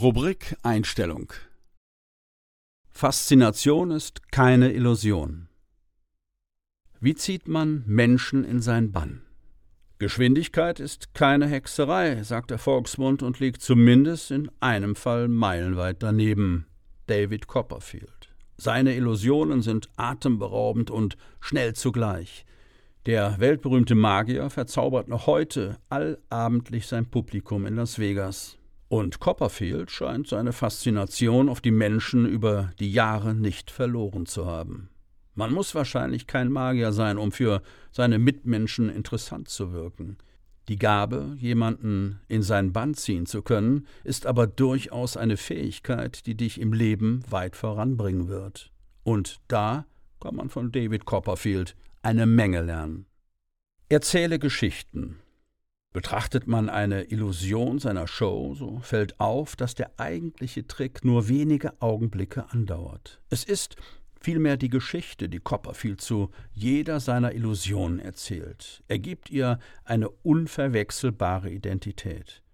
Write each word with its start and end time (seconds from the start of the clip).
Rubrik 0.00 0.56
Einstellung. 0.62 1.30
Faszination 2.88 3.90
ist 3.90 4.32
keine 4.32 4.72
Illusion. 4.72 5.48
Wie 7.00 7.14
zieht 7.14 7.48
man 7.48 7.84
Menschen 7.86 8.42
in 8.42 8.62
sein 8.62 8.92
Bann? 8.92 9.20
Geschwindigkeit 9.98 10.80
ist 10.80 11.12
keine 11.12 11.48
Hexerei, 11.48 12.22
sagt 12.22 12.50
der 12.50 12.56
Volksmund 12.56 13.22
und 13.22 13.40
liegt 13.40 13.60
zumindest 13.60 14.30
in 14.30 14.50
einem 14.58 14.96
Fall 14.96 15.28
meilenweit 15.28 16.02
daneben. 16.02 16.64
David 17.06 17.46
Copperfield. 17.46 18.34
Seine 18.56 18.96
Illusionen 18.96 19.60
sind 19.60 19.90
atemberaubend 19.96 20.90
und 20.90 21.18
schnell 21.40 21.74
zugleich. 21.74 22.46
Der 23.04 23.38
weltberühmte 23.38 23.96
Magier 23.96 24.48
verzaubert 24.48 25.08
noch 25.08 25.26
heute 25.26 25.76
allabendlich 25.90 26.86
sein 26.86 27.04
Publikum 27.04 27.66
in 27.66 27.76
Las 27.76 27.98
Vegas. 27.98 28.56
Und 28.90 29.20
Copperfield 29.20 29.88
scheint 29.92 30.26
seine 30.26 30.52
Faszination 30.52 31.48
auf 31.48 31.60
die 31.60 31.70
Menschen 31.70 32.26
über 32.26 32.72
die 32.80 32.90
Jahre 32.92 33.36
nicht 33.36 33.70
verloren 33.70 34.26
zu 34.26 34.46
haben. 34.46 34.90
Man 35.36 35.52
muss 35.52 35.76
wahrscheinlich 35.76 36.26
kein 36.26 36.50
Magier 36.50 36.90
sein, 36.90 37.16
um 37.16 37.30
für 37.30 37.62
seine 37.92 38.18
Mitmenschen 38.18 38.88
interessant 38.88 39.48
zu 39.48 39.72
wirken. 39.72 40.18
Die 40.66 40.74
Gabe, 40.74 41.36
jemanden 41.38 42.18
in 42.26 42.42
sein 42.42 42.72
Band 42.72 42.98
ziehen 42.98 43.26
zu 43.26 43.42
können, 43.42 43.86
ist 44.02 44.26
aber 44.26 44.48
durchaus 44.48 45.16
eine 45.16 45.36
Fähigkeit, 45.36 46.26
die 46.26 46.36
dich 46.36 46.60
im 46.60 46.72
Leben 46.72 47.22
weit 47.30 47.54
voranbringen 47.54 48.26
wird. 48.26 48.72
Und 49.04 49.36
da 49.46 49.86
kann 50.18 50.34
man 50.34 50.50
von 50.50 50.72
David 50.72 51.04
Copperfield 51.04 51.76
eine 52.02 52.26
Menge 52.26 52.62
lernen. 52.62 53.06
Erzähle 53.88 54.40
Geschichten. 54.40 55.20
Betrachtet 55.92 56.46
man 56.46 56.68
eine 56.68 57.10
Illusion 57.10 57.80
seiner 57.80 58.06
Show, 58.06 58.54
so 58.54 58.78
fällt 58.78 59.18
auf, 59.18 59.56
dass 59.56 59.74
der 59.74 59.98
eigentliche 59.98 60.64
Trick 60.68 61.04
nur 61.04 61.26
wenige 61.26 61.82
Augenblicke 61.82 62.48
andauert. 62.50 63.20
Es 63.28 63.42
ist 63.42 63.74
vielmehr 64.20 64.56
die 64.56 64.68
Geschichte, 64.68 65.28
die 65.28 65.40
Copperfield 65.40 66.00
zu 66.00 66.30
jeder 66.52 67.00
seiner 67.00 67.34
Illusionen 67.34 67.98
erzählt. 67.98 68.84
Er 68.86 69.00
gibt 69.00 69.30
ihr 69.30 69.58
eine 69.84 70.08
unverwechselbare 70.08 71.50
Identität. 71.50 72.44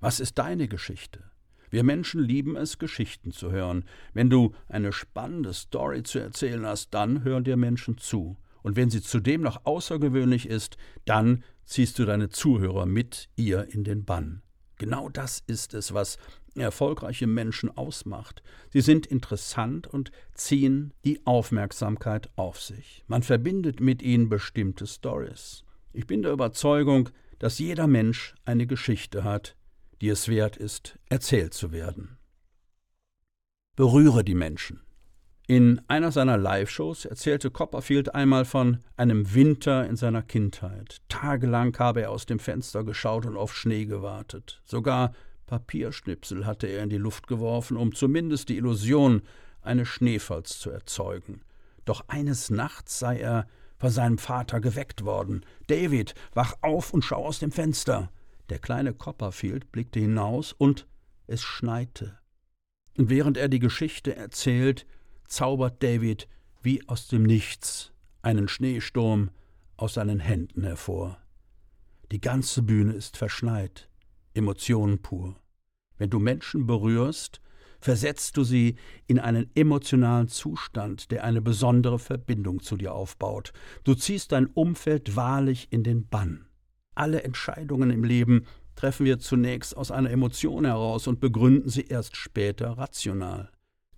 Was 0.00 0.18
ist 0.18 0.38
deine 0.38 0.66
Geschichte? 0.66 1.24
Wir 1.68 1.84
Menschen 1.84 2.22
lieben 2.22 2.56
es, 2.56 2.78
Geschichten 2.78 3.30
zu 3.30 3.52
hören. 3.52 3.84
Wenn 4.14 4.30
du 4.30 4.54
eine 4.68 4.94
spannende 4.94 5.52
Story 5.52 6.02
zu 6.02 6.18
erzählen 6.18 6.64
hast, 6.64 6.94
dann 6.94 7.24
hören 7.24 7.44
dir 7.44 7.58
Menschen 7.58 7.98
zu 7.98 8.38
und 8.62 8.76
wenn 8.76 8.90
sie 8.90 9.02
zudem 9.02 9.42
noch 9.42 9.64
außergewöhnlich 9.64 10.46
ist, 10.46 10.76
dann 11.04 11.44
ziehst 11.64 11.98
du 11.98 12.04
deine 12.04 12.28
Zuhörer 12.28 12.86
mit 12.86 13.28
ihr 13.36 13.68
in 13.72 13.84
den 13.84 14.04
Bann. 14.04 14.42
Genau 14.76 15.08
das 15.08 15.42
ist 15.46 15.74
es, 15.74 15.92
was 15.92 16.16
erfolgreiche 16.54 17.26
Menschen 17.26 17.76
ausmacht. 17.76 18.42
Sie 18.72 18.80
sind 18.80 19.06
interessant 19.06 19.86
und 19.86 20.10
ziehen 20.34 20.94
die 21.04 21.24
Aufmerksamkeit 21.26 22.30
auf 22.36 22.60
sich. 22.60 23.04
Man 23.06 23.22
verbindet 23.22 23.80
mit 23.80 24.02
ihnen 24.02 24.28
bestimmte 24.28 24.86
Stories. 24.86 25.64
Ich 25.92 26.06
bin 26.06 26.22
der 26.22 26.32
Überzeugung, 26.32 27.10
dass 27.38 27.58
jeder 27.58 27.86
Mensch 27.86 28.34
eine 28.44 28.66
Geschichte 28.66 29.24
hat, 29.24 29.56
die 30.00 30.08
es 30.08 30.28
wert 30.28 30.56
ist, 30.56 30.98
erzählt 31.08 31.54
zu 31.54 31.72
werden. 31.72 32.18
Berühre 33.76 34.24
die 34.24 34.34
Menschen. 34.34 34.80
In 35.50 35.80
einer 35.88 36.12
seiner 36.12 36.38
Live-Shows 36.38 37.06
erzählte 37.06 37.50
Copperfield 37.50 38.14
einmal 38.14 38.44
von 38.44 38.78
einem 38.96 39.34
Winter 39.34 39.84
in 39.84 39.96
seiner 39.96 40.22
Kindheit. 40.22 40.98
Tagelang 41.08 41.76
habe 41.76 42.02
er 42.02 42.12
aus 42.12 42.24
dem 42.24 42.38
Fenster 42.38 42.84
geschaut 42.84 43.26
und 43.26 43.36
auf 43.36 43.56
Schnee 43.56 43.84
gewartet. 43.84 44.62
Sogar 44.64 45.12
Papierschnipsel 45.46 46.46
hatte 46.46 46.68
er 46.68 46.84
in 46.84 46.88
die 46.88 46.98
Luft 46.98 47.26
geworfen, 47.26 47.76
um 47.76 47.96
zumindest 47.96 48.48
die 48.48 48.58
Illusion 48.58 49.22
eines 49.60 49.88
Schneefalls 49.88 50.60
zu 50.60 50.70
erzeugen. 50.70 51.40
Doch 51.84 52.04
eines 52.06 52.50
Nachts 52.50 53.00
sei 53.00 53.18
er 53.18 53.48
von 53.76 53.90
seinem 53.90 54.18
Vater 54.18 54.60
geweckt 54.60 55.04
worden. 55.04 55.44
David, 55.66 56.14
wach 56.32 56.54
auf 56.60 56.94
und 56.94 57.04
schau 57.04 57.26
aus 57.26 57.40
dem 57.40 57.50
Fenster. 57.50 58.12
Der 58.50 58.60
kleine 58.60 58.94
Copperfield 58.94 59.72
blickte 59.72 59.98
hinaus 59.98 60.52
und 60.52 60.86
es 61.26 61.42
schneite. 61.42 62.20
Und 62.96 63.10
während 63.10 63.36
er 63.36 63.48
die 63.48 63.58
Geschichte 63.58 64.14
erzählt, 64.14 64.86
zaubert 65.30 65.82
David 65.82 66.28
wie 66.62 66.86
aus 66.88 67.08
dem 67.08 67.22
Nichts 67.22 67.92
einen 68.20 68.48
Schneesturm 68.48 69.30
aus 69.76 69.94
seinen 69.94 70.20
Händen 70.20 70.64
hervor. 70.64 71.18
Die 72.12 72.20
ganze 72.20 72.62
Bühne 72.62 72.92
ist 72.92 73.16
verschneit, 73.16 73.88
Emotionen 74.34 75.00
pur. 75.00 75.36
Wenn 75.96 76.10
du 76.10 76.18
Menschen 76.18 76.66
berührst, 76.66 77.40
versetzt 77.80 78.36
du 78.36 78.44
sie 78.44 78.76
in 79.06 79.18
einen 79.18 79.50
emotionalen 79.54 80.28
Zustand, 80.28 81.10
der 81.10 81.24
eine 81.24 81.40
besondere 81.40 81.98
Verbindung 81.98 82.60
zu 82.60 82.76
dir 82.76 82.92
aufbaut. 82.92 83.52
Du 83.84 83.94
ziehst 83.94 84.32
dein 84.32 84.46
Umfeld 84.46 85.16
wahrlich 85.16 85.68
in 85.70 85.82
den 85.82 86.06
Bann. 86.06 86.46
Alle 86.94 87.22
Entscheidungen 87.22 87.90
im 87.90 88.04
Leben 88.04 88.46
treffen 88.76 89.06
wir 89.06 89.18
zunächst 89.18 89.76
aus 89.76 89.90
einer 89.90 90.10
Emotion 90.10 90.64
heraus 90.64 91.06
und 91.06 91.20
begründen 91.20 91.70
sie 91.70 91.84
erst 91.84 92.16
später 92.16 92.70
rational. 92.72 93.50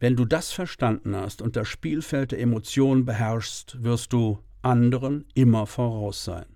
Wenn 0.02 0.16
du 0.16 0.24
das 0.24 0.50
verstanden 0.50 1.14
hast 1.14 1.42
und 1.42 1.54
das 1.54 1.68
Spielfeld 1.68 2.32
der 2.32 2.40
Emotionen 2.40 3.04
beherrschst, 3.04 3.84
wirst 3.84 4.12
du 4.12 4.40
anderen 4.60 5.26
immer 5.34 5.68
voraus 5.68 6.24
sein. 6.24 6.46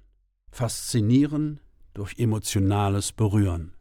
Faszinieren 0.51 1.61
durch 1.95 2.19
emotionales 2.19 3.13
Berühren. 3.13 3.73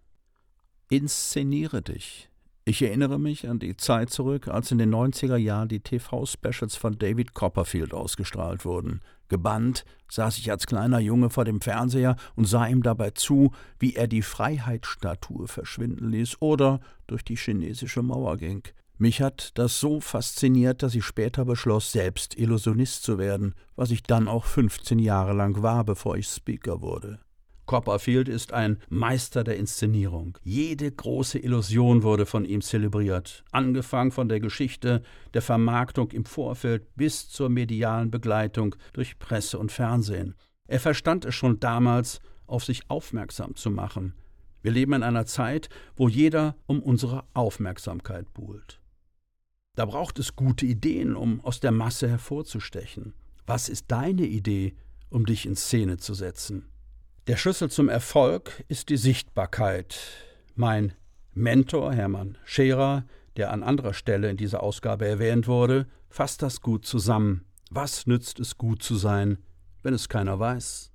Inszeniere 0.88 1.82
dich. 1.82 2.30
Ich 2.66 2.84
erinnere 2.84 3.20
mich 3.20 3.50
an 3.50 3.58
die 3.58 3.76
Zeit 3.76 4.12
zurück, 4.12 4.50
als 4.50 4.70
in 4.70 4.78
den 4.78 4.94
90er 4.94 5.38
Jahren 5.38 5.68
die 5.68 5.80
TV-Specials 5.80 6.76
von 6.76 7.00
David 7.00 7.34
Copperfield 7.34 7.92
ausgestrahlt 7.92 8.66
wurden. 8.66 9.02
Gebannt 9.30 9.84
saß 10.12 10.38
ich 10.38 10.52
als 10.52 10.68
kleiner 10.68 11.00
Junge 11.00 11.32
vor 11.32 11.44
dem 11.44 11.60
Fernseher 11.60 12.18
und 12.36 12.46
sah 12.46 12.68
ihm 12.68 12.84
dabei 12.84 13.10
zu, 13.10 13.52
wie 13.80 13.96
er 13.96 14.06
die 14.06 14.22
Freiheitsstatue 14.22 15.48
verschwinden 15.48 16.12
ließ 16.12 16.40
oder 16.40 16.82
durch 17.08 17.24
die 17.24 17.36
chinesische 17.36 18.04
Mauer 18.04 18.38
ging. 18.38 18.62
Mich 18.98 19.22
hat 19.22 19.52
das 19.58 19.80
so 19.80 20.00
fasziniert, 20.00 20.82
dass 20.82 20.96
ich 20.96 21.04
später 21.04 21.44
beschloss, 21.44 21.92
selbst 21.92 22.38
Illusionist 22.38 23.04
zu 23.04 23.18
werden, 23.18 23.54
was 23.76 23.92
ich 23.92 24.04
dann 24.04 24.30
auch 24.30 24.46
15 24.46 25.00
Jahre 25.00 25.34
lang 25.34 25.62
war, 25.62 25.84
bevor 25.84 26.16
ich 26.16 26.28
Speaker 26.28 26.82
wurde. 26.82 27.20
Copperfield 27.66 28.30
ist 28.30 28.54
ein 28.54 28.78
Meister 28.90 29.44
der 29.44 29.58
Inszenierung. 29.58 30.38
Jede 30.44 30.90
große 30.92 31.40
Illusion 31.40 32.04
wurde 32.04 32.26
von 32.26 32.46
ihm 32.46 32.62
zelebriert, 32.62 33.44
angefangen 33.52 34.12
von 34.12 34.30
der 34.30 34.40
Geschichte 34.40 35.02
der 35.34 35.42
Vermarktung 35.42 36.12
im 36.12 36.26
Vorfeld 36.26 36.96
bis 36.96 37.28
zur 37.28 37.50
medialen 37.50 38.12
Begleitung 38.12 38.76
durch 38.94 39.20
Presse 39.20 39.58
und 39.60 39.72
Fernsehen. 39.72 40.36
Er 40.68 40.80
verstand 40.80 41.26
es 41.26 41.36
schon 41.36 41.60
damals, 41.60 42.22
auf 42.48 42.64
sich 42.64 42.90
aufmerksam 42.90 43.56
zu 43.56 43.72
machen. 43.72 44.14
Wir 44.62 44.72
leben 44.72 44.94
in 44.94 45.04
einer 45.04 45.26
Zeit, 45.26 45.70
wo 45.96 46.08
jeder 46.08 46.56
um 46.68 46.82
unsere 46.82 47.26
Aufmerksamkeit 47.34 48.32
buhlt. 48.34 48.80
Da 49.76 49.86
braucht 49.86 50.20
es 50.20 50.36
gute 50.36 50.66
Ideen, 50.66 51.16
um 51.16 51.42
aus 51.42 51.60
der 51.60 51.72
Masse 51.72 52.08
hervorzustechen. 52.10 53.14
Was 53.46 53.70
ist 53.70 53.86
deine 53.90 54.26
Idee, 54.26 54.76
um 55.10 55.26
dich 55.26 55.46
in 55.46 55.56
Szene 55.56 55.98
zu 55.98 56.14
setzen? 56.14 56.66
Der 57.28 57.38
Schlüssel 57.38 57.70
zum 57.70 57.90
Erfolg 57.90 58.64
ist 58.68 58.90
die 58.90 58.98
Sichtbarkeit. 58.98 60.00
Mein 60.56 60.94
Mentor 61.34 61.94
Hermann 61.94 62.38
Scherer, 62.46 63.06
der 63.36 63.52
an 63.52 63.64
anderer 63.64 63.94
Stelle 63.94 64.30
in 64.30 64.38
dieser 64.38 64.64
Ausgabe 64.64 65.06
erwähnt 65.06 65.48
wurde, 65.48 65.88
fasst 66.10 66.42
das 66.42 66.62
gut 66.62 66.86
zusammen. 66.86 67.44
Was 67.70 68.08
nützt 68.08 68.40
es 68.40 68.58
gut 68.58 68.82
zu 68.82 68.96
sein, 68.96 69.38
wenn 69.84 69.94
es 69.94 70.08
keiner 70.08 70.40
weiß? 70.40 70.92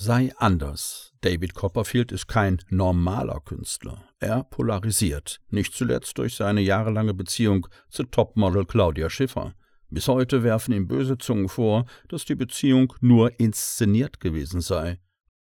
Sei 0.00 0.32
anders. 0.36 1.12
David 1.22 1.54
Copperfield 1.54 2.12
ist 2.12 2.28
kein 2.28 2.62
normaler 2.70 3.40
Künstler. 3.40 4.04
Er 4.20 4.44
polarisiert, 4.44 5.40
nicht 5.50 5.74
zuletzt 5.74 6.16
durch 6.18 6.36
seine 6.36 6.60
jahrelange 6.60 7.14
Beziehung 7.14 7.66
zu 7.88 8.04
Topmodel 8.04 8.64
Claudia 8.64 9.10
Schiffer. 9.10 9.54
Bis 9.90 10.06
heute 10.06 10.44
werfen 10.44 10.72
ihm 10.72 10.86
böse 10.86 11.18
Zungen 11.18 11.48
vor, 11.48 11.84
dass 12.06 12.24
die 12.24 12.36
Beziehung 12.36 12.94
nur 13.00 13.40
inszeniert 13.40 14.20
gewesen 14.20 14.60
sei. 14.60 15.00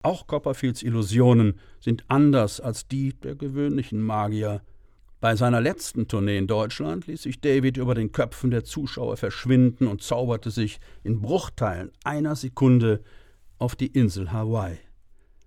Auch 0.03 0.27
Copperfields 0.27 0.83
Illusionen 0.83 1.57
sind 1.80 2.04
anders 2.09 2.59
als 2.59 2.89
die 2.89 3.13
der 3.13 3.36
gewöhnlichen 3.36 4.01
Magier. 4.01 4.63
Bei 5.21 5.38
seiner 5.38 5.62
letzten 5.62 6.09
Tournee 6.09 6.38
in 6.38 6.47
Deutschland 6.47 7.07
ließ 7.07 7.21
sich 7.21 7.39
David 7.39 7.77
über 7.77 7.95
den 7.95 8.12
Köpfen 8.12 8.51
der 8.51 8.65
Zuschauer 8.65 9.15
verschwinden 9.15 9.88
und 9.88 10.04
zauberte 10.04 10.51
sich 10.51 10.81
in 11.04 11.21
Bruchteilen 11.21 11.92
einer 12.04 12.36
Sekunde 12.36 13.01
auf 13.62 13.75
die 13.75 13.88
Insel 13.88 14.31
Hawaii. 14.31 14.80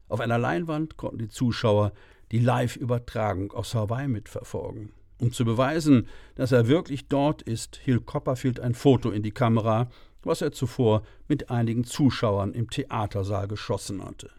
Auf 0.08 0.20
einer 0.20 0.38
Leinwand 0.38 0.96
konnten 0.96 1.19
die 1.19 1.28
Zuschauer 1.28 1.93
die 2.31 2.38
Live-Übertragung 2.38 3.52
aus 3.52 3.75
Hawaii 3.75 4.06
mitverfolgen. 4.06 4.93
Um 5.19 5.32
zu 5.32 5.44
beweisen, 5.44 6.06
dass 6.37 6.52
er 6.52 6.69
wirklich 6.69 7.08
dort 7.08 7.43
ist, 7.43 7.76
hielt 7.82 8.06
Copperfield 8.06 8.61
ein 8.61 8.75
Foto 8.75 9.11
in 9.11 9.25
die 9.25 9.32
Kamera, 9.32 9.90
was 10.22 10.43
er 10.43 10.52
zuvor 10.52 11.02
mit 11.26 11.50
einigen 11.50 11.82
Zuschauern 11.82 12.52
im 12.52 12.70
Theatersaal 12.70 13.49
geschossen 13.49 14.05
hatte. 14.05 14.31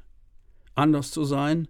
Anders 0.73 1.11
zu 1.11 1.25
sein, 1.25 1.67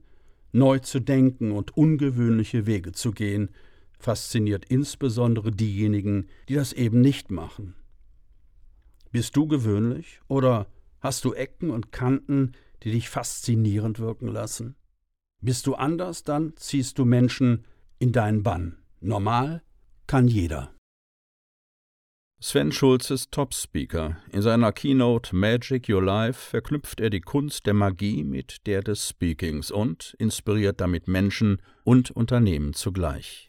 neu 0.51 0.80
zu 0.80 1.00
denken 1.00 1.51
und 1.51 1.75
ungewöhnliche 1.75 2.68
Wege 2.68 2.92
zu 2.92 3.12
gehen, 3.12 3.50
fasziniert 3.98 4.66
insbesondere 4.66 5.51
diejenigen, 5.51 6.28
die 6.50 6.56
das 6.56 6.72
eben 6.72 7.01
nicht 7.01 7.31
machen. 7.31 7.74
Bist 9.12 9.36
du 9.36 9.48
gewöhnlich 9.48 10.19
oder 10.28 10.68
hast 11.06 11.24
du 11.24 11.34
Ecken 11.34 11.69
und 11.69 11.92
Kanten, 11.92 12.54
die 12.84 12.92
dich 12.92 13.10
faszinierend 13.10 14.00
wirken 14.00 14.28
lassen? 14.28 14.75
Bist 15.40 15.68
du 15.68 15.75
anders, 15.75 16.24
dann 16.24 16.57
ziehst 16.57 16.98
du 16.98 17.06
Menschen 17.06 17.66
in 18.00 18.12
deinen 18.12 18.42
Bann. 18.42 18.80
Normal 19.02 19.62
kann 20.07 20.28
jeder. 20.28 20.74
Sven 22.42 22.72
Schulz 22.72 23.12
ist 23.12 23.31
Top-Speaker. 23.31 24.18
In 24.31 24.42
seiner 24.42 24.72
Keynote 24.72 25.36
Magic 25.36 25.88
Your 25.90 26.04
Life 26.04 26.50
verknüpft 26.50 27.00
er 27.00 27.12
die 27.12 27.22
Kunst 27.22 27.68
der 27.68 27.75
Magie 27.75 28.24
mit 28.24 28.66
der 28.66 28.81
des 28.81 29.08
Speakings 29.08 29.69
und 29.72 30.16
inspiriert 30.18 30.81
damit 30.81 31.08
Menschen 31.08 31.62
und 31.84 32.12
Unternehmen 32.12 32.74
zugleich. 32.74 33.44